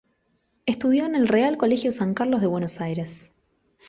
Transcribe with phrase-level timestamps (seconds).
[0.65, 3.35] Estudió en el Real Colegio San Carlos de Buenos Aires.